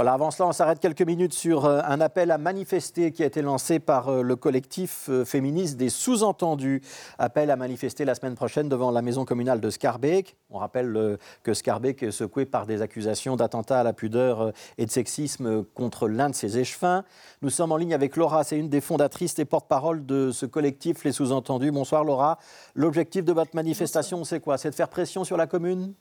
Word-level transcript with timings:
Voilà, 0.00 0.14
avant 0.14 0.30
cela, 0.30 0.48
on 0.48 0.52
s'arrête 0.52 0.80
quelques 0.80 1.02
minutes 1.02 1.34
sur 1.34 1.66
euh, 1.66 1.82
un 1.84 2.00
appel 2.00 2.30
à 2.30 2.38
manifester 2.38 3.12
qui 3.12 3.22
a 3.22 3.26
été 3.26 3.42
lancé 3.42 3.80
par 3.80 4.08
euh, 4.08 4.22
le 4.22 4.34
collectif 4.34 5.10
euh, 5.10 5.26
féministe 5.26 5.76
des 5.76 5.90
sous-entendus. 5.90 6.80
Appel 7.18 7.50
à 7.50 7.56
manifester 7.56 8.06
la 8.06 8.14
semaine 8.14 8.34
prochaine 8.34 8.70
devant 8.70 8.90
la 8.92 9.02
maison 9.02 9.26
communale 9.26 9.60
de 9.60 9.68
Scarbeck. 9.68 10.38
On 10.48 10.56
rappelle 10.56 11.18
que 11.42 11.52
Scarbeck 11.52 12.02
est 12.02 12.12
secoué 12.12 12.46
par 12.46 12.64
des 12.64 12.80
accusations 12.80 13.36
d'attentat 13.36 13.80
à 13.80 13.82
la 13.82 13.92
pudeur 13.92 14.54
et 14.78 14.86
de 14.86 14.90
sexisme 14.90 15.64
contre 15.74 16.08
l'un 16.08 16.30
de 16.30 16.34
ses 16.34 16.56
échevins. 16.56 17.04
Nous 17.42 17.50
sommes 17.50 17.70
en 17.70 17.76
ligne 17.76 17.92
avec 17.92 18.16
Laura, 18.16 18.42
c'est 18.42 18.58
une 18.58 18.70
des 18.70 18.80
fondatrices 18.80 19.38
et 19.38 19.44
porte-parole 19.44 20.06
de 20.06 20.30
ce 20.32 20.46
collectif 20.46 21.04
Les 21.04 21.12
Sous-entendus. 21.12 21.72
Bonsoir 21.72 22.04
Laura. 22.04 22.38
L'objectif 22.74 23.22
de 23.22 23.34
votre 23.34 23.54
manifestation, 23.54 24.24
c'est 24.24 24.40
quoi? 24.40 24.56
C'est 24.56 24.70
de 24.70 24.74
faire 24.74 24.88
pression 24.88 25.24
sur 25.24 25.36
la 25.36 25.46
commune? 25.46 25.92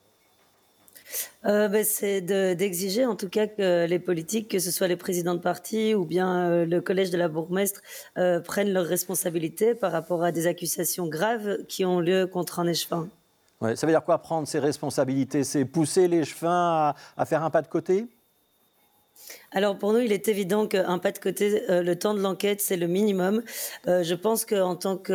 Euh, 1.45 1.67
ben, 1.67 1.83
C'est 1.83 2.21
d'exiger 2.21 3.05
en 3.05 3.15
tout 3.15 3.29
cas 3.29 3.47
que 3.47 3.85
les 3.85 3.99
politiques, 3.99 4.49
que 4.49 4.59
ce 4.59 4.71
soit 4.71 4.87
les 4.87 4.95
présidents 4.95 5.35
de 5.35 5.39
parti 5.39 5.93
ou 5.95 6.05
bien 6.05 6.49
euh, 6.49 6.65
le 6.65 6.81
collège 6.81 7.11
de 7.11 7.17
la 7.17 7.27
bourgmestre, 7.27 7.81
euh, 8.17 8.39
prennent 8.39 8.71
leurs 8.71 8.85
responsabilités 8.85 9.75
par 9.75 9.91
rapport 9.91 10.23
à 10.23 10.31
des 10.31 10.47
accusations 10.47 11.07
graves 11.07 11.63
qui 11.67 11.85
ont 11.85 11.99
lieu 11.99 12.27
contre 12.27 12.59
un 12.59 12.67
échevin. 12.67 13.07
Ça 13.75 13.85
veut 13.85 13.91
dire 13.91 14.05
quoi 14.05 14.19
prendre 14.19 14.47
ses 14.47 14.59
responsabilités? 14.59 15.43
C'est 15.43 15.65
pousser 15.65 16.07
l'échevin 16.07 16.95
à 17.17 17.25
faire 17.25 17.43
un 17.43 17.49
pas 17.49 17.61
de 17.61 17.67
côté? 17.67 18.07
Alors 19.51 19.79
pour 19.79 19.93
nous, 19.93 19.99
il 19.99 20.11
est 20.11 20.27
évident 20.27 20.67
qu'un 20.67 20.99
pas 20.99 21.11
de 21.11 21.17
côté, 21.17 21.63
euh, 21.71 21.81
le 21.81 21.97
temps 21.97 22.13
de 22.13 22.19
l'enquête, 22.19 22.61
c'est 22.61 22.77
le 22.77 22.85
minimum. 22.85 23.41
Euh, 23.87 24.03
je 24.03 24.13
pense 24.13 24.45
qu'en 24.45 24.75
tant 24.75 24.95
que 24.95 25.11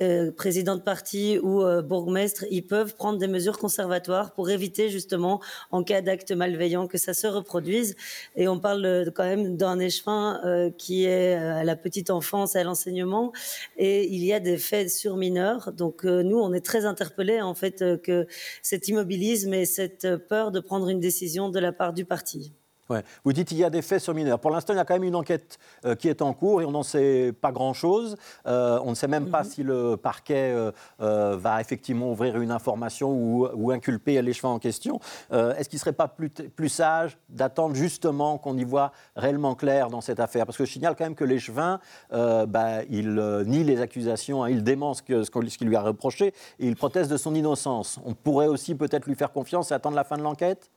euh, 0.00 0.30
président 0.30 0.76
de 0.76 0.80
parti 0.80 1.38
ou 1.42 1.64
bourgmestre, 1.82 2.44
ils 2.50 2.64
peuvent 2.64 2.94
prendre 2.94 3.18
des 3.18 3.26
mesures 3.26 3.58
conservatoires 3.58 4.32
pour 4.32 4.48
éviter 4.50 4.90
justement, 4.90 5.40
en 5.72 5.82
cas 5.82 6.02
d'acte 6.02 6.30
malveillant, 6.30 6.86
que 6.86 6.98
ça 6.98 7.14
se 7.14 7.26
reproduise. 7.26 7.96
Et 8.36 8.46
on 8.46 8.60
parle 8.60 9.10
quand 9.14 9.24
même 9.24 9.56
d'un 9.56 9.80
échevin 9.80 10.40
qui 10.78 11.06
est 11.06 11.34
à 11.34 11.64
la 11.64 11.76
petite 11.76 12.10
enfance, 12.10 12.56
à 12.56 12.62
l'enseignement, 12.62 13.32
et 13.76 14.06
il 14.06 14.24
y 14.24 14.32
a 14.32 14.40
des 14.40 14.58
faits 14.58 14.90
sur 14.90 15.16
mineurs. 15.16 15.72
Donc 15.72 16.04
nous, 16.04 16.38
on 16.38 16.52
est 16.52 16.64
très 16.64 16.84
interpellés 16.84 17.40
en 17.40 17.54
fait 17.54 17.84
que 18.02 18.26
cet 18.62 18.88
immobilisme 18.88 19.52
et 19.54 19.66
cette 19.66 20.16
peur 20.28 20.52
de 20.52 20.60
prendre 20.60 20.88
une 20.88 21.00
décision 21.00 21.48
de 21.48 21.58
la 21.58 21.72
part 21.72 21.92
du 21.92 22.04
parti. 22.04 22.52
Vous 23.24 23.32
dites 23.32 23.48
qu'il 23.48 23.56
y 23.56 23.64
a 23.64 23.70
des 23.70 23.82
faits 23.82 24.00
sur 24.00 24.14
mineurs. 24.14 24.38
Pour 24.38 24.50
l'instant, 24.50 24.74
il 24.74 24.76
y 24.76 24.80
a 24.80 24.84
quand 24.84 24.94
même 24.94 25.04
une 25.04 25.14
enquête 25.14 25.58
euh, 25.84 25.94
qui 25.94 26.08
est 26.08 26.22
en 26.22 26.32
cours 26.34 26.60
et 26.60 26.64
on 26.64 26.70
n'en 26.70 26.82
sait 26.82 27.32
pas 27.32 27.52
grand-chose. 27.52 28.16
Euh, 28.46 28.78
on 28.84 28.90
ne 28.90 28.94
sait 28.94 29.08
même 29.08 29.30
pas 29.30 29.42
mhm. 29.42 29.48
si 29.48 29.62
le 29.62 29.96
parquet 29.96 30.54
euh, 30.54 31.36
va 31.36 31.60
effectivement 31.60 32.10
ouvrir 32.10 32.40
une 32.40 32.50
information 32.50 33.10
ou, 33.10 33.48
ou 33.54 33.70
inculper 33.70 34.20
l'échevin 34.22 34.50
en 34.50 34.58
question. 34.58 35.00
Est-ce 35.30 35.68
qu'il 35.68 35.76
ne 35.76 35.80
serait 35.80 35.92
pas 35.92 36.08
plus, 36.08 36.30
plus 36.30 36.68
sage 36.68 37.16
d'attendre 37.28 37.74
justement 37.74 38.38
qu'on 38.38 38.56
y 38.56 38.64
voit 38.64 38.92
réellement 39.16 39.54
clair 39.54 39.88
dans 39.88 40.00
cette 40.00 40.20
affaire? 40.20 40.46
Parce 40.46 40.58
que 40.58 40.64
je 40.64 40.72
signale 40.72 40.94
quand 40.96 41.04
même 41.04 41.14
que 41.14 41.24
l'échevin, 41.24 41.80
bah, 42.10 42.84
il 42.90 43.14
nie 43.46 43.64
les 43.64 43.80
accusations, 43.80 44.44
hein, 44.44 44.50
il 44.50 44.62
dément 44.62 44.94
ce, 44.94 45.02
ce 45.22 45.58
qu'il 45.58 45.68
lui 45.68 45.76
a 45.76 45.82
reproché 45.82 46.28
et 46.58 46.66
il 46.66 46.76
proteste 46.76 47.10
de 47.10 47.16
son 47.16 47.34
innocence. 47.34 47.98
On 48.04 48.14
pourrait 48.14 48.46
aussi 48.46 48.74
peut-être 48.74 49.06
lui 49.06 49.14
faire 49.14 49.32
confiance 49.32 49.70
et 49.70 49.74
attendre 49.74 49.96
la 49.96 50.04
fin 50.04 50.16
de 50.16 50.22
l'enquête? 50.22 50.70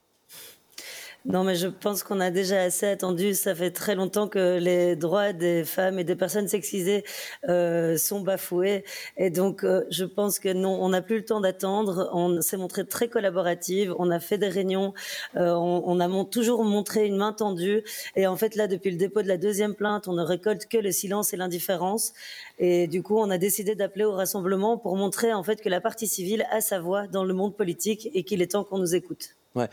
Non, 1.26 1.44
mais 1.44 1.56
je 1.56 1.68
pense 1.68 2.04
qu'on 2.04 2.22
a 2.22 2.32
déjà 2.32 2.62
assez 2.62 2.88
attendu. 2.88 3.34
Ça 3.34 3.54
fait 3.54 3.72
très 3.72 3.96
longtemps 3.96 4.30
que 4.30 4.60
les 4.60 4.96
droits 4.96 5.34
des 5.34 5.66
femmes 5.66 6.00
et 6.00 6.06
des 6.06 6.16
personnes 6.16 6.48
sexisées 6.48 7.04
euh, 7.50 7.98
sont 7.98 8.22
bafoués. 8.22 8.86
Et 9.18 9.30
donc, 9.30 9.66
euh, 9.66 9.84
je 9.90 10.06
pense 10.06 10.40
que 10.40 10.54
non, 10.54 10.82
on 10.82 10.90
n'a 10.90 11.02
plus 11.02 11.18
le 11.18 11.26
temps 11.26 11.42
d'attendre. 11.42 12.10
On 12.14 12.40
s'est 12.42 12.56
montré 12.56 12.86
très 12.86 13.10
collaborative. 13.10 13.94
On 14.00 14.10
a 14.10 14.22
fait 14.22 14.38
des 14.38 14.48
réunions. 14.48 14.94
Euh, 15.36 15.54
on, 15.54 15.84
on, 15.86 16.00
a 16.00 16.26
toujours 16.26 16.64
montré 16.64 17.06
une 17.06 17.18
main 17.18 17.34
tendue. 17.34 17.84
Et 18.16 18.26
en 18.26 18.38
fait, 18.38 18.56
là, 18.56 18.68
depuis 18.68 18.92
le 18.92 18.98
dépôt 18.98 19.22
de 19.22 19.28
la 19.28 19.38
deuxième 19.38 19.76
plainte, 19.76 20.08
on 20.08 20.14
ne 20.14 20.24
récolte 20.24 20.68
que 20.68 20.78
le 20.78 20.92
silence 20.94 21.34
et 21.34 21.38
l'indifférence. 21.38 22.14
Et 22.58 22.88
du 22.88 23.04
coup, 23.04 23.18
on 23.18 23.30
a 23.30 23.38
décidé 23.38 23.76
d'appeler 23.76 24.06
au 24.06 24.14
rassemblement 24.14 24.78
pour 24.78 24.96
montrer 24.96 25.34
en 25.34 25.44
fait 25.44 25.62
que 25.62 25.70
la 25.70 25.82
partie 25.82 26.08
civile 26.08 26.46
a 26.52 26.62
sa 26.62 26.80
voix 26.80 27.08
dans 27.08 27.26
le 27.26 27.34
monde 27.34 27.56
politique 27.56 28.10
et 28.14 28.24
qu'il 28.24 28.42
est 28.42 28.52
temps 28.52 28.64
qu'on 28.64 28.80
nous 28.80 28.96
écoute. 28.96 29.37
Ouais. 29.58 29.70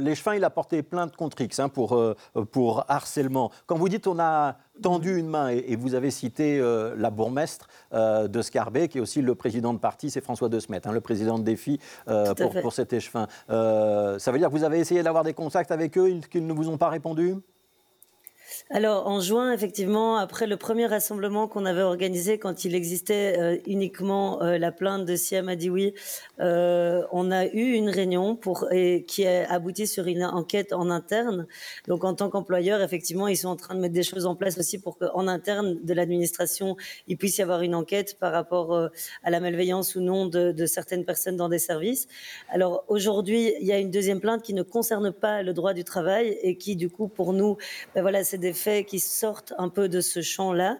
L'échevin, 0.00 0.34
il 0.34 0.44
a 0.44 0.50
porté 0.50 0.82
plainte 0.82 1.14
contre 1.14 1.40
X 1.40 1.60
hein, 1.60 1.68
pour, 1.68 1.94
euh, 1.94 2.16
pour 2.50 2.84
harcèlement. 2.88 3.52
Quand 3.66 3.76
vous 3.76 3.88
dites 3.88 4.08
on 4.08 4.18
a 4.18 4.56
tendu 4.82 5.16
une 5.16 5.28
main, 5.28 5.48
et, 5.48 5.76
vous 5.76 5.94
avez 5.94 6.10
cité 6.10 6.58
euh, 6.58 6.94
la 6.96 7.10
bourgmestre 7.10 7.68
euh, 7.92 8.26
de 8.26 8.42
Scarbet, 8.42 8.88
qui 8.88 8.98
est 8.98 9.00
aussi 9.00 9.22
le 9.22 9.34
président 9.34 9.72
de 9.72 9.78
parti, 9.78 10.10
c'est 10.10 10.20
François 10.20 10.48
De 10.48 10.58
Smet, 10.58 10.86
hein, 10.86 10.92
le 10.92 11.00
président 11.00 11.38
de 11.38 11.44
Défi 11.44 11.78
pour, 12.36 12.52
pour, 12.60 12.72
cet 12.72 12.92
échevin. 12.92 13.26
ça 13.48 14.32
veut 14.32 14.38
dire 14.38 14.48
que 14.48 14.54
vous 14.54 14.64
avez 14.64 14.80
essayé 14.80 15.02
d'avoir 15.02 15.24
des 15.24 15.34
contacts 15.34 15.70
avec 15.70 15.96
eux, 15.96 16.20
qu'ils 16.30 16.46
ne 16.46 16.52
vous 16.52 16.68
ont 16.68 16.78
pas 16.78 16.88
répondu? 16.88 17.36
Alors, 18.70 19.06
en 19.06 19.20
juin, 19.20 19.52
effectivement, 19.52 20.16
après 20.16 20.46
le 20.46 20.56
premier 20.56 20.86
rassemblement 20.86 21.48
qu'on 21.48 21.64
avait 21.64 21.82
organisé 21.82 22.38
quand 22.38 22.64
il 22.64 22.74
existait 22.74 23.38
euh, 23.38 23.56
uniquement 23.66 24.42
euh, 24.42 24.58
la 24.58 24.72
plainte 24.72 25.04
de 25.06 25.16
Siam 25.16 25.48
Adioui, 25.48 25.94
euh, 26.40 27.02
on 27.12 27.30
a 27.30 27.46
eu 27.46 27.72
une 27.72 27.88
réunion 27.88 28.36
pour, 28.36 28.70
et, 28.70 29.04
qui 29.06 29.26
a 29.26 29.50
abouti 29.50 29.86
sur 29.86 30.06
une 30.06 30.24
enquête 30.24 30.72
en 30.72 30.90
interne. 30.90 31.46
Donc, 31.86 32.04
en 32.04 32.14
tant 32.14 32.28
qu'employeur, 32.28 32.82
effectivement, 32.82 33.28
ils 33.28 33.36
sont 33.36 33.48
en 33.48 33.56
train 33.56 33.74
de 33.74 33.80
mettre 33.80 33.94
des 33.94 34.02
choses 34.02 34.26
en 34.26 34.34
place 34.34 34.58
aussi 34.58 34.78
pour 34.78 34.98
qu'en 34.98 35.28
interne 35.28 35.78
de 35.82 35.94
l'administration, 35.94 36.76
il 37.06 37.16
puisse 37.16 37.38
y 37.38 37.42
avoir 37.42 37.62
une 37.62 37.74
enquête 37.74 38.18
par 38.18 38.32
rapport 38.32 38.90
à 39.22 39.30
la 39.30 39.40
malveillance 39.40 39.94
ou 39.96 40.00
non 40.00 40.26
de, 40.26 40.52
de, 40.52 40.66
certaines 40.66 41.04
personnes 41.04 41.36
dans 41.36 41.48
des 41.48 41.58
services. 41.58 42.06
Alors, 42.48 42.84
aujourd'hui, 42.88 43.54
il 43.60 43.66
y 43.66 43.72
a 43.72 43.78
une 43.78 43.90
deuxième 43.90 44.20
plainte 44.20 44.42
qui 44.42 44.54
ne 44.54 44.62
concerne 44.62 45.12
pas 45.12 45.42
le 45.42 45.52
droit 45.54 45.72
du 45.72 45.84
travail 45.84 46.38
et 46.42 46.56
qui, 46.56 46.76
du 46.76 46.90
coup, 46.90 47.08
pour 47.08 47.32
nous, 47.32 47.56
ben 47.94 48.02
voilà, 48.02 48.24
c'est 48.24 48.38
des 48.38 48.47
faits 48.52 48.86
qui 48.86 49.00
sortent 49.00 49.52
un 49.58 49.68
peu 49.68 49.88
de 49.88 50.00
ce 50.00 50.22
champ-là. 50.22 50.78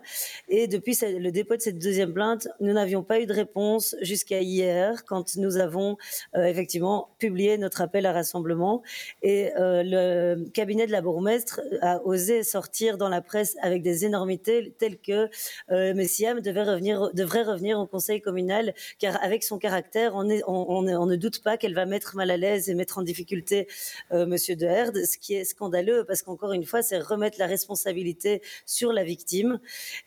Et 0.48 0.66
depuis 0.66 0.96
le 1.02 1.30
dépôt 1.30 1.56
de 1.56 1.60
cette 1.60 1.78
deuxième 1.78 2.12
plainte, 2.12 2.48
nous 2.60 2.72
n'avions 2.72 3.02
pas 3.02 3.20
eu 3.20 3.26
de 3.26 3.32
réponse 3.32 3.96
jusqu'à 4.00 4.40
hier, 4.40 5.04
quand 5.04 5.36
nous 5.36 5.56
avons 5.58 5.96
euh, 6.36 6.44
effectivement 6.44 7.08
publié 7.18 7.58
notre 7.58 7.80
appel 7.80 8.06
à 8.06 8.12
rassemblement. 8.12 8.82
Et 9.22 9.52
euh, 9.56 9.82
le 9.84 10.48
cabinet 10.50 10.86
de 10.86 10.92
la 10.92 11.00
bourgmestre 11.00 11.60
a 11.80 12.04
osé 12.04 12.42
sortir 12.42 12.98
dans 12.98 13.08
la 13.08 13.20
presse 13.20 13.56
avec 13.62 13.82
des 13.82 14.04
énormités 14.04 14.74
telles 14.78 14.98
que 14.98 15.28
euh, 15.70 15.94
Messiam 15.94 16.40
devait 16.40 16.62
revenir, 16.62 17.10
devrait 17.14 17.42
revenir 17.42 17.78
au 17.78 17.86
conseil 17.86 18.20
communal, 18.20 18.74
car 18.98 19.22
avec 19.22 19.42
son 19.44 19.58
caractère, 19.58 20.14
on, 20.14 20.24
ne 20.24 21.16
doute 21.16 21.42
pas 21.42 21.56
qu'elle 21.56 21.74
va 21.74 21.86
mettre 21.86 22.16
mal 22.16 22.30
à 22.30 22.36
l'aise 22.36 22.68
et 22.68 22.74
mettre 22.74 22.98
en 22.98 23.02
difficulté 23.02 23.66
Monsieur 24.10 24.56
De 24.56 24.66
Herd, 24.66 24.96
ce 25.04 25.18
qui 25.18 25.34
est 25.34 25.44
scandaleux, 25.44 26.04
parce 26.04 26.22
qu'encore 26.22 26.52
une 26.52 26.64
fois, 26.64 26.82
c'est 26.82 26.98
remettre 26.98 27.38
la 27.38 27.46
responsabilité 27.58 28.41
sur 28.66 28.92
la 28.92 29.04
victime. 29.04 29.60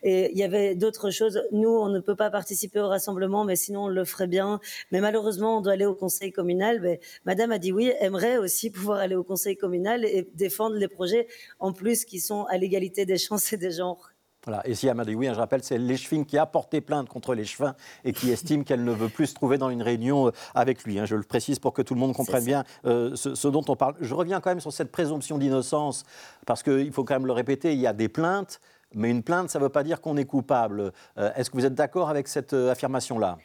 Et 0.04 0.32
il 0.32 0.38
y 0.38 0.44
avait 0.44 0.76
d'autres 0.76 1.12
choses. 1.12 1.42
Nous, 1.52 1.70
on 1.70 1.90
ne 1.90 2.00
peut 2.00 2.16
pas 2.16 2.30
participer 2.30 2.80
au 2.80 2.88
rassemblement, 2.88 3.44
mais 3.44 3.58
sinon 3.58 3.86
on 3.86 3.88
le 3.90 4.06
ferait 4.06 4.28
bien. 4.28 4.60
Mais 4.92 5.02
malheureusement, 5.02 5.58
on 5.58 5.62
doit 5.62 5.74
aller 5.74 5.86
au 5.86 5.96
conseil 5.96 6.32
communal. 6.32 6.80
Mais 6.82 7.00
Madame 7.26 7.52
a 7.52 7.60
dit 7.60 7.72
oui, 7.72 7.92
aimerait 8.00 8.38
aussi 8.38 8.70
pouvoir 8.72 9.00
aller 9.00 9.16
au 9.16 9.24
conseil 9.24 9.58
communal 9.58 10.06
et 10.06 10.28
défendre 10.34 10.76
les 10.78 10.88
projets 10.88 11.28
en 11.60 11.74
plus 11.74 12.06
qui 12.06 12.20
sont 12.20 12.46
à 12.46 12.58
l'égalité 12.58 13.06
des 13.06 13.18
chances 13.18 13.52
et 13.54 13.58
des 13.58 13.72
genres. 13.72 14.11
Voilà. 14.46 14.68
Et 14.68 14.74
si 14.74 14.90
dit 15.06 15.16
oui, 15.16 15.28
je 15.28 15.38
rappelle, 15.38 15.64
c'est 15.64 15.78
l'échevin 15.78 16.24
qui 16.24 16.38
a 16.38 16.46
porté 16.46 16.82
plainte 16.82 17.08
contre 17.10 17.36
l'échevin 17.36 17.76
et 18.04 18.12
qui 18.12 18.32
estime 18.32 18.64
qu'elle 18.64 18.84
ne 18.84 18.92
veut 18.92 19.10
plus 19.10 19.28
se 19.28 19.36
trouver 19.36 19.60
dans 19.60 19.70
une 19.70 19.84
réunion 19.84 20.28
euh, 20.28 20.32
avec 20.56 20.84
lui. 20.84 20.98
Hein. 20.98 21.06
Je 21.06 21.16
le 21.16 21.24
précise 21.24 21.60
pour 21.60 21.74
que 21.74 21.84
tout 21.84 21.94
le 21.94 22.00
monde 22.00 22.14
comprenne 22.14 22.44
bien 22.44 22.64
euh, 22.86 23.16
ce, 23.16 23.48
dont 23.48 23.64
on 23.68 23.76
parle. 23.76 23.96
Je 24.02 24.14
reviens 24.16 24.42
quand 24.42 24.50
même 24.50 24.60
sur 24.60 24.74
cette 24.74 24.92
présomption 24.92 25.38
d'innocence, 25.38 26.06
parce 26.48 26.64
qu'il 26.64 26.92
faut 26.92 27.04
quand 27.04 27.16
même 27.16 27.28
le 27.28 27.34
répéter, 27.34 27.74
il 27.74 27.80
y 27.80 27.88
a 27.88 27.94
des 27.94 28.10
plaintes, 28.10 28.60
mais 28.96 29.12
une 29.12 29.22
plainte, 29.22 29.52
ça 29.52 29.60
ne 29.60 29.64
veut 29.64 29.70
pas 29.70 29.84
dire 29.84 30.02
qu'on 30.02 30.18
est 30.18 30.26
coupable. 30.26 30.92
Euh, 31.20 31.32
est-ce 31.36 31.52
que 31.52 31.58
vous 31.58 31.66
êtes 31.66 31.76
d'accord 31.76 32.10
avec 32.10 32.28
cette 32.28 32.54
affirmation-là? 32.54 33.38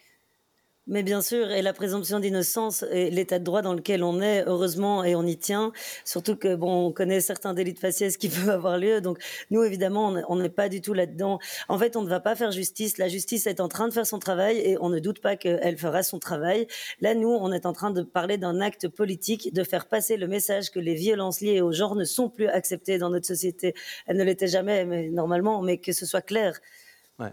Mais 0.89 1.03
bien 1.03 1.21
sûr, 1.21 1.51
et 1.51 1.63
la 1.63 1.73
présomption 1.73 2.21
d'innocence 2.21 2.85
et 2.93 3.11
l'état 3.11 3.41
de 3.41 3.45
droit 3.45 3.61
dans 3.61 3.75
lequel 3.75 4.05
on 4.05 4.21
est, 4.21 4.45
heureusement, 4.47 5.03
et 5.03 5.17
on 5.17 5.25
y 5.25 5.37
tient. 5.37 5.73
Surtout 6.05 6.37
que 6.37 6.55
bon, 6.55 6.87
on 6.87 6.93
connaît 6.93 7.21
certains 7.21 7.55
délits 7.55 7.73
de 7.73 7.79
faciès 7.81 8.17
qui 8.17 8.29
peuvent 8.31 8.51
avoir 8.51 8.79
lieu. 8.79 9.01
Donc 9.01 9.19
nous, 9.51 9.65
évidemment, 9.65 10.15
on 10.29 10.37
n'est 10.37 10.49
pas 10.49 10.69
du 10.69 10.81
tout 10.81 10.95
là-dedans. 10.95 11.41
En 11.69 11.79
fait, 11.79 11.97
on 11.97 12.03
ne 12.03 12.09
va 12.09 12.21
pas 12.21 12.37
faire 12.37 12.53
justice. 12.53 12.99
La 12.99 13.09
justice 13.09 13.49
est 13.49 13.61
en 13.61 13.69
train 13.69 13.89
de 13.89 13.93
faire 13.93 14.07
son 14.07 14.21
travail 14.21 14.59
et 14.59 14.79
on 14.81 14.89
ne 14.89 15.01
doute 15.01 15.21
pas 15.21 15.35
qu'elle 15.37 15.77
fera 15.77 16.05
son 16.05 16.21
travail. 16.21 16.69
Là, 17.01 17.15
nous, 17.15 17.31
on 17.31 17.53
est 17.53 17.67
en 17.67 17.73
train 17.73 17.91
de 17.91 18.03
parler 18.03 18.39
d'un 18.39 18.61
acte 18.61 18.87
politique, 18.89 19.53
de 19.53 19.65
faire 19.65 19.87
passer 19.89 20.17
le 20.17 20.29
message 20.29 20.71
que 20.71 20.79
les 20.79 20.95
violences 20.95 21.41
liées 21.41 21.61
au 21.61 21.73
genre 21.73 21.97
ne 21.97 22.05
sont 22.05 22.29
plus 22.29 22.47
acceptées 22.47 22.99
dans 22.99 23.11
notre 23.11 23.27
société. 23.27 23.75
Elles 24.07 24.17
ne 24.17 24.25
l'étaient 24.25 24.47
jamais, 24.47 24.85
mais 24.85 25.09
normalement, 25.09 25.63
mais 25.63 25.79
que 25.79 25.93
ce 25.93 26.07
soit 26.07 26.23
clair. 26.23 26.61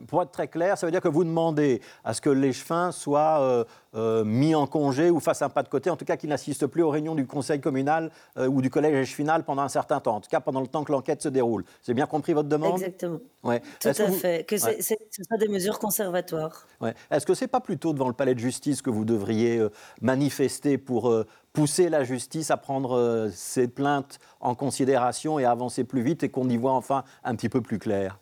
Pour 0.07 0.21
être 0.21 0.31
très 0.31 0.47
clair, 0.47 0.77
ça 0.77 0.87
veut 0.87 0.91
dire 0.91 1.01
que 1.01 1.09
vous 1.09 1.23
demandez 1.23 1.81
à 2.03 2.13
ce 2.13 2.21
que 2.21 2.29
l'échevin 2.29 2.91
soit 2.91 3.41
euh, 3.41 3.63
euh, 3.95 4.23
mis 4.23 4.55
en 4.55 4.65
congé 4.65 5.09
ou 5.09 5.19
fasse 5.19 5.41
un 5.41 5.49
pas 5.49 5.63
de 5.63 5.67
côté, 5.67 5.89
en 5.89 5.97
tout 5.97 6.05
cas 6.05 6.15
qu'il 6.15 6.29
n'assiste 6.29 6.67
plus 6.67 6.83
aux 6.83 6.89
réunions 6.89 7.15
du 7.15 7.27
conseil 7.27 7.59
communal 7.59 8.09
euh, 8.37 8.47
ou 8.47 8.61
du 8.61 8.69
collège 8.69 8.95
échevinal 8.95 9.43
pendant 9.43 9.61
un 9.61 9.69
certain 9.69 9.99
temps, 9.99 10.15
en 10.15 10.21
tout 10.21 10.29
cas 10.29 10.39
pendant 10.39 10.61
le 10.61 10.67
temps 10.67 10.83
que 10.83 10.91
l'enquête 10.91 11.21
se 11.21 11.29
déroule. 11.29 11.65
C'est 11.81 11.93
bien 11.93 12.05
compris 12.05 12.33
votre 12.33 12.47
demande? 12.47 12.75
Exactement. 12.75 13.19
Ouais. 13.43 13.61
Tout 13.81 13.89
à 13.89 13.93
fait. 13.93 14.47
Que 14.47 14.57
ce 14.57 14.69
soit 14.69 15.37
des 15.37 15.49
mesures 15.49 15.79
conservatoires. 15.79 16.65
Ouais. 16.79 16.93
Est-ce 17.11 17.25
que 17.25 17.33
ce 17.33 17.43
n'est 17.43 17.49
pas 17.49 17.59
plutôt 17.59 17.91
devant 17.91 18.07
le 18.07 18.13
palais 18.13 18.35
de 18.35 18.39
justice 18.39 18.81
que 18.81 18.89
vous 18.89 19.03
devriez 19.03 19.61
manifester 20.01 20.77
pour 20.77 21.13
pousser 21.51 21.89
la 21.89 22.05
justice 22.05 22.51
à 22.51 22.57
prendre 22.57 23.29
ces 23.33 23.67
plaintes 23.67 24.19
en 24.39 24.55
considération 24.55 25.39
et 25.39 25.45
à 25.45 25.51
avancer 25.51 25.83
plus 25.83 26.01
vite 26.01 26.23
et 26.23 26.29
qu'on 26.29 26.47
y 26.49 26.55
voit 26.55 26.71
enfin 26.71 27.03
un 27.25 27.35
petit 27.35 27.49
peu 27.49 27.61
plus 27.61 27.79
clair? 27.79 28.17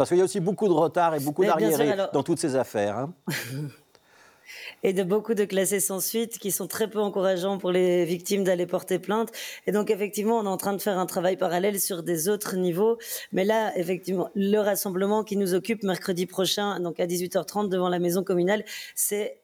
Parce 0.00 0.08
qu'il 0.08 0.16
y 0.16 0.22
a 0.22 0.24
aussi 0.24 0.40
beaucoup 0.40 0.66
de 0.66 0.72
retard 0.72 1.14
et 1.14 1.20
beaucoup 1.20 1.44
d'arriérés 1.44 1.94
dans 2.14 2.22
toutes 2.22 2.38
ces 2.38 2.56
affaires. 2.56 2.96
Hein. 2.96 3.12
et 4.82 4.94
de 4.94 5.02
beaucoup 5.02 5.34
de 5.34 5.44
classés 5.44 5.78
sans 5.78 6.00
suite 6.00 6.38
qui 6.38 6.52
sont 6.52 6.66
très 6.66 6.88
peu 6.88 7.00
encourageants 7.00 7.58
pour 7.58 7.70
les 7.70 8.06
victimes 8.06 8.42
d'aller 8.42 8.64
porter 8.64 8.98
plainte. 8.98 9.28
Et 9.66 9.72
donc, 9.72 9.90
effectivement, 9.90 10.38
on 10.38 10.44
est 10.44 10.48
en 10.48 10.56
train 10.56 10.72
de 10.72 10.80
faire 10.80 10.98
un 10.98 11.04
travail 11.04 11.36
parallèle 11.36 11.78
sur 11.78 12.02
des 12.02 12.30
autres 12.30 12.56
niveaux. 12.56 12.96
Mais 13.32 13.44
là, 13.44 13.76
effectivement, 13.76 14.30
le 14.34 14.56
rassemblement 14.60 15.22
qui 15.22 15.36
nous 15.36 15.52
occupe 15.52 15.82
mercredi 15.82 16.24
prochain, 16.24 16.80
donc 16.80 16.98
à 16.98 17.06
18h30 17.06 17.68
devant 17.68 17.90
la 17.90 17.98
maison 17.98 18.24
communale, 18.24 18.64
c'est 18.94 19.42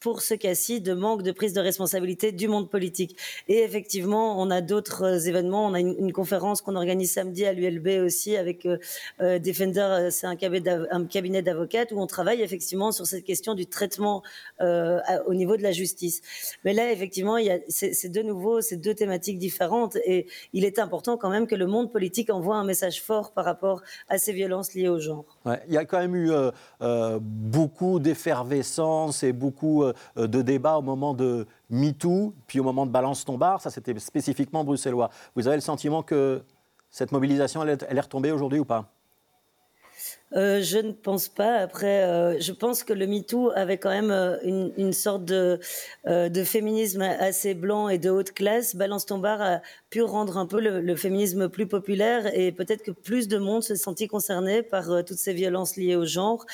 pour 0.00 0.22
ce 0.22 0.34
cas-ci 0.34 0.80
de 0.80 0.94
manque 0.94 1.22
de 1.22 1.30
prise 1.30 1.52
de 1.52 1.60
responsabilité 1.60 2.32
du 2.32 2.48
monde 2.48 2.70
politique. 2.70 3.16
Et 3.48 3.58
effectivement, 3.58 4.40
on 4.40 4.50
a 4.50 4.62
d'autres 4.62 5.04
euh, 5.04 5.28
événements. 5.28 5.66
On 5.66 5.74
a 5.74 5.80
une, 5.80 6.10
conférence 6.12 6.60
qu'on 6.60 6.74
organise 6.74 7.12
samedi 7.12 7.44
à 7.44 7.52
l'ULB 7.52 8.04
aussi 8.04 8.36
avec 8.36 8.66
euh, 8.66 8.78
euh, 9.20 9.38
Defender, 9.38 10.08
c'est 10.10 10.26
un 10.26 10.34
cabinet 10.34 11.42
d'avocates 11.42 11.92
où 11.92 12.00
on 12.00 12.06
travaille 12.06 12.42
effectivement 12.42 12.90
sur 12.90 13.06
cette 13.06 13.24
question 13.24 13.54
du 13.54 13.66
traitement 13.66 14.22
au 14.60 15.34
niveau 15.34 15.56
de 15.56 15.62
la 15.62 15.72
justice. 15.72 16.20
Mais 16.64 16.72
là, 16.72 16.90
effectivement, 16.90 17.36
c'est 17.68 18.08
de 18.08 18.22
nouveau 18.22 18.60
ces 18.60 18.76
deux 18.76 18.94
thématiques 18.94 19.38
différentes 19.38 19.96
et 20.04 20.26
il 20.52 20.64
est 20.64 20.78
important 20.78 21.16
quand 21.16 21.30
même 21.30 21.46
que 21.46 21.54
le 21.54 21.66
monde 21.66 21.92
politique 21.92 22.30
envoie 22.30 22.56
un 22.56 22.64
message 22.64 23.02
fort 23.02 23.32
par 23.32 23.44
rapport 23.44 23.82
à 24.08 24.18
ces 24.18 24.32
violences 24.32 24.74
liées 24.74 24.88
au 24.88 24.98
genre. 24.98 25.24
il 25.68 25.74
y 25.74 25.78
a 25.78 25.84
quand 25.84 25.98
même 25.98 26.16
eu 26.16 26.32
beaucoup 27.20 28.00
d'effervescence 28.00 29.22
et 29.22 29.32
beaucoup 29.32 29.84
euh, 29.89 29.89
de 30.16 30.42
débat 30.42 30.76
au 30.76 30.82
moment 30.82 31.14
de 31.14 31.46
MeToo, 31.70 32.34
puis 32.46 32.60
au 32.60 32.64
moment 32.64 32.86
de 32.86 32.90
Balance 32.90 33.24
ton 33.24 33.38
bar. 33.38 33.60
Ça, 33.60 33.70
c'était 33.70 33.98
spécifiquement 33.98 34.64
bruxellois. 34.64 35.10
Vous 35.34 35.46
avez 35.46 35.56
le 35.56 35.62
sentiment 35.62 36.02
que 36.02 36.42
cette 36.90 37.12
mobilisation, 37.12 37.62
elle 37.62 37.78
est 37.96 38.00
retombée 38.00 38.32
aujourd'hui 38.32 38.58
ou 38.58 38.64
pas? 38.64 38.92
Euh, 40.36 40.62
je 40.62 40.78
ne 40.78 40.92
pense 40.92 41.28
pas. 41.28 41.56
Après, 41.56 42.04
euh, 42.04 42.38
je 42.38 42.52
pense 42.52 42.84
que 42.84 42.92
le 42.92 43.06
MeToo 43.06 43.50
avait 43.50 43.78
quand 43.78 43.90
même 43.90 44.12
euh, 44.12 44.36
une, 44.76 44.92
sorte 44.92 45.24
de, 45.24 45.58
de, 46.06 46.44
féminisme 46.44 47.02
assez 47.02 47.54
blanc 47.54 47.88
et 47.88 47.98
de 47.98 48.10
haute 48.10 48.32
classe. 48.32 48.76
Balance 48.76 49.06
ton 49.06 49.18
bar 49.18 49.42
a 49.42 49.60
pu 49.90 50.02
rendre 50.02 50.38
un 50.38 50.46
peu 50.46 50.60
le, 50.60 50.96
féminisme 50.96 51.48
plus 51.48 51.66
populaire 51.66 52.32
et 52.32 52.52
peut-être 52.52 52.82
que 52.82 52.92
plus 52.92 53.26
de 53.26 53.38
monde 53.38 53.62
se 53.62 53.74
sentit 53.74 54.06
concerné 54.06 54.62
par 54.62 55.04
toutes 55.04 55.18
ces 55.18 55.32
violences 55.32 55.76
liées 55.76 55.96
au 55.96 56.06
genre. 56.06 56.46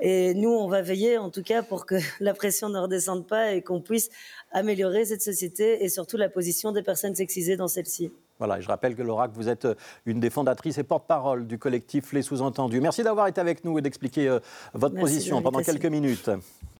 Et 0.00 0.34
nous, 0.34 0.50
on 0.50 0.68
va 0.68 0.82
veiller 0.82 1.16
en 1.16 1.30
tout 1.30 1.42
cas 1.42 1.62
pour 1.62 1.86
que 1.86 1.94
la 2.20 2.34
pression 2.34 2.68
ne 2.68 2.78
redescende 2.78 3.26
pas 3.26 3.52
et 3.52 3.62
qu'on 3.62 3.80
puisse 3.80 4.10
améliorer 4.50 5.06
cette 5.06 5.22
société 5.22 5.82
et 5.84 5.88
surtout 5.88 6.18
la 6.18 6.28
position 6.28 6.72
des 6.72 6.82
personnes 6.82 7.14
sexisées 7.14 7.56
dans 7.56 7.68
celle-ci. 7.68 8.12
Voilà, 8.42 8.60
je 8.60 8.66
rappelle 8.66 8.96
que 8.96 9.02
Laura, 9.02 9.28
que 9.28 9.36
vous 9.36 9.48
êtes 9.48 9.66
euh, 9.66 9.76
une 10.04 10.18
des 10.18 10.28
fondatrices 10.28 10.76
et 10.76 10.82
porte-parole 10.82 11.46
du 11.46 11.58
collectif 11.58 12.12
Les 12.12 12.22
Sous-Entendus. 12.22 12.80
Merci 12.80 13.04
d'avoir 13.04 13.28
été 13.28 13.40
avec 13.40 13.64
nous 13.64 13.78
et 13.78 13.82
d'expliquer 13.82 14.26
euh, 14.28 14.40
votre 14.74 14.96
position 14.96 15.40
pendant 15.42 15.60
quelques 15.60 15.86
minutes. 15.86 16.28